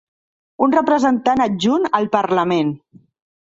[0.67, 2.73] Un representant adjunt al parlament.